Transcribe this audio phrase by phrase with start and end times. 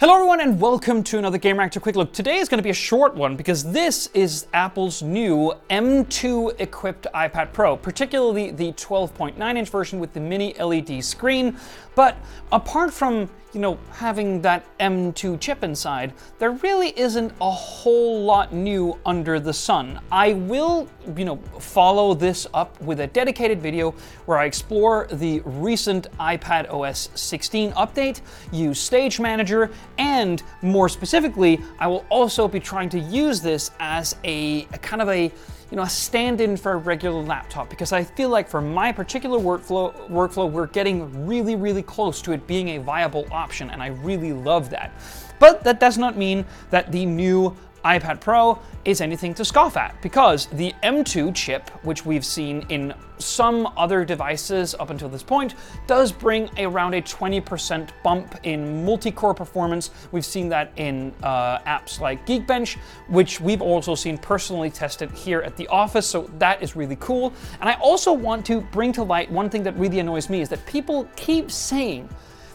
[0.00, 2.12] Hello everyone and welcome to another Gamereactor Quick Look.
[2.12, 7.08] Today is going to be a short one because this is Apple's new M2 equipped
[7.12, 11.58] iPad Pro, particularly the 12.9 inch version with the mini LED screen.
[11.96, 12.16] But
[12.52, 18.52] apart from, you know, having that M2 chip inside, there really isn't a whole lot
[18.52, 19.98] new under the sun.
[20.12, 20.86] I will,
[21.16, 23.96] you know, follow this up with a dedicated video
[24.26, 28.20] where I explore the recent iPad OS 16 update,
[28.52, 34.16] use Stage Manager, and more specifically, I will also be trying to use this as
[34.24, 35.32] a, a kind of a
[35.70, 39.38] you know, a stand-in for a regular laptop because I feel like for my particular
[39.38, 43.88] workflow, workflow, we're getting really, really close to it being a viable option, and I
[43.88, 44.92] really love that.
[45.38, 50.00] But that does not mean that the new iPad Pro is anything to scoff at
[50.02, 55.54] because the M2 chip, which we've seen in some other devices up until this point,
[55.86, 59.90] does bring around a 20% bump in multi-core performance.
[60.12, 62.76] We've seen that in uh, apps like Geekbench,
[63.08, 67.32] which we've also seen personally tested here at the office, so that is really cool.
[67.60, 70.48] And I also want to bring to light one thing that really annoys me is
[70.50, 72.08] that people keep saying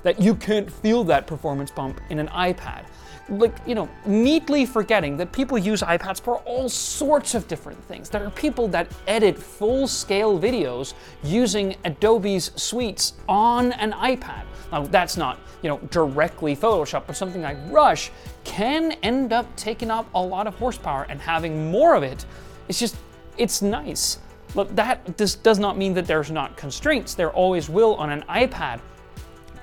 [0.04, 2.86] that you can't feel that performance bump in an iPad
[3.30, 8.10] like, you know, neatly forgetting that people use iPads for all sorts of different things.
[8.10, 14.44] There are people that edit full scale videos using Adobe's suites on an iPad.
[14.72, 18.12] Now, that's not, you know, directly Photoshop, but something like Rush
[18.44, 22.26] can end up taking up a lot of horsepower and having more of it.
[22.68, 22.98] It's just,
[23.38, 24.20] it's nice.
[24.56, 27.16] Look, that this does not mean that there's not constraints.
[27.16, 28.82] There always will on an iPad.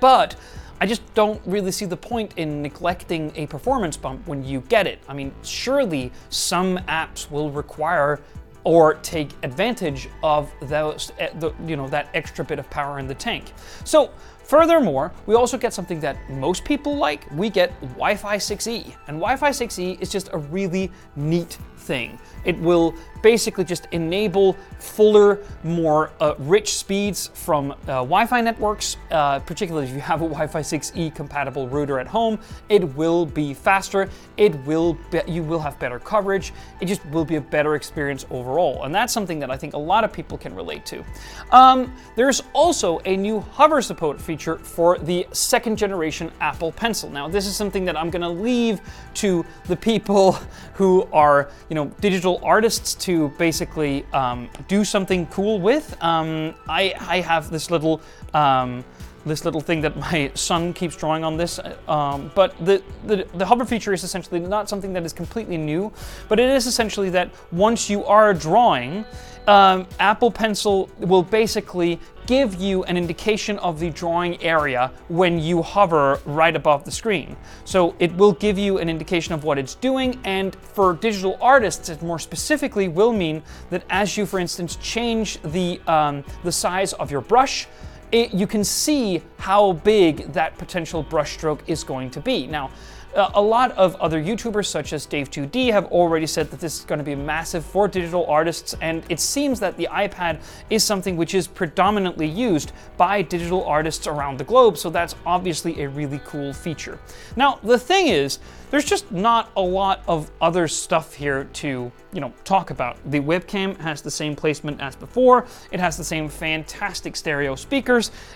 [0.01, 0.37] But
[0.81, 4.87] I just don't really see the point in neglecting a performance bump when you get
[4.87, 4.99] it.
[5.07, 8.21] I mean, surely some apps will require
[8.65, 11.31] or take advantage of those, eh,
[11.67, 13.53] you know, that extra bit of power in the tank.
[13.85, 14.11] So
[14.51, 17.25] Furthermore, we also get something that most people like.
[17.37, 22.19] We get Wi-Fi 6E, and Wi-Fi 6E is just a really neat thing.
[22.45, 29.39] It will basically just enable fuller, more uh, rich speeds from uh, Wi-Fi networks, uh,
[29.39, 32.37] particularly if you have a Wi-Fi 6E compatible router at home.
[32.69, 34.11] It will be faster.
[34.37, 36.53] It will be, you will have better coverage.
[36.81, 38.50] It just will be a better experience overall,
[38.83, 41.05] and that's something that I think a lot of people can relate to.
[41.51, 47.11] Um, there's also a new hover support feature feature for the second generation Apple Pencil.
[47.11, 48.81] Now, this is something that I'm going to leave
[49.15, 50.33] to the people
[50.75, 55.97] who are, you know, digital artists to basically um, do something cool with.
[56.03, 58.01] Um, I, I have this little.
[58.35, 58.85] Um,
[59.27, 61.61] this little thing that my son keeps drawing on this.
[61.89, 65.93] Um, but the, the, the, hover feature is essentially not something that is completely new,
[66.29, 69.05] but it is essentially that once you are drawing,
[69.47, 75.63] um, Apple Pencil will basically give you an indication of the drawing area when you
[75.63, 77.37] hover right above the screen.
[77.65, 81.89] So it will give you an indication of what it's doing, and for digital artists,
[81.89, 86.93] it more specifically will mean that as you, for instance, change the, um, the size
[86.93, 87.67] of your brush,
[88.13, 92.47] it, you can see how big that potential brushstroke is going to be.
[92.47, 92.71] Now,
[93.15, 96.85] uh, a lot of other YouTubers, such as Dave2D, have already said that this is
[96.85, 101.17] going to be massive for digital artists, and it seems that the iPad is something
[101.17, 106.21] which is predominantly used by digital artists around the globe, so that's obviously a really
[106.25, 107.01] cool feature.
[107.35, 108.39] Now, the thing is,
[108.71, 112.99] there's just not a lot of other stuff here to, you know, talk about.
[113.11, 115.47] The webcam has the same placement as before.
[115.73, 117.57] It has the same fantastic stereo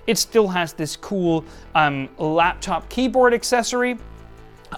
[0.07, 1.45] It still has this cool
[1.75, 3.99] um, laptop keyboard accessory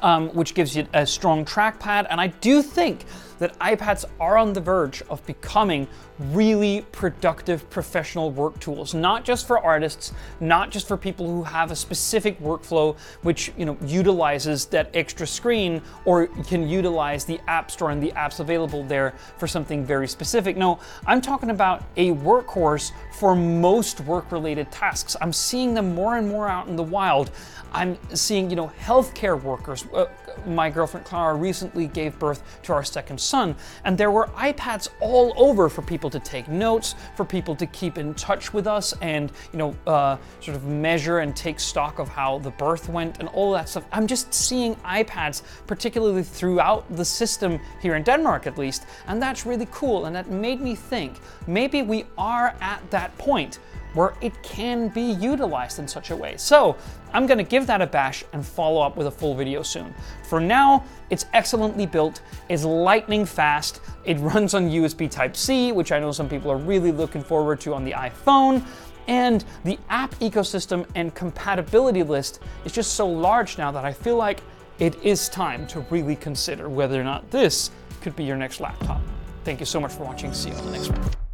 [0.02, 2.06] um, which gives you a strong trackpad.
[2.10, 3.04] And I do think
[3.38, 5.86] that iPads are on the verge of becoming
[6.18, 11.70] really productive professional work tools, not just for artists, not just for people who have
[11.70, 17.70] a specific workflow which you know utilizes that extra screen or can utilize the App
[17.70, 20.56] Store and the apps available there for something very specific.
[20.56, 25.16] No, I'm talking about a workhorse for most work-related tasks.
[25.20, 27.30] I'm seeing them more and more out in the wild.
[27.72, 29.84] I'm seeing, you know, healthcare workers.
[29.92, 30.06] Uh,
[30.46, 33.54] my girlfriend Clara recently gave birth to our second son,
[33.84, 37.98] and there were iPads all over for people to take notes, for people to keep
[37.98, 42.08] in touch with us, and you know, uh, sort of measure and take stock of
[42.08, 43.84] how the birth went and all that stuff.
[43.92, 49.46] I'm just seeing iPads, particularly throughout the system here in Denmark, at least, and that's
[49.46, 50.06] really cool.
[50.06, 53.58] And that made me think maybe we are at that point
[53.96, 56.36] where it can be utilized in such a way.
[56.36, 56.76] So
[57.12, 59.92] I'm gonna give that a bash and follow up with a full video soon.
[60.28, 65.98] For now, it's excellently built, it's lightning fast, it runs on USB Type-C, which I
[65.98, 68.64] know some people are really looking forward to on the iPhone,
[69.08, 74.16] and the app ecosystem and compatibility list is just so large now that I feel
[74.16, 74.40] like
[74.78, 77.70] it is time to really consider whether or not this
[78.02, 79.00] could be your next laptop.
[79.44, 80.34] Thank you so much for watching.
[80.34, 81.25] See you on the next one.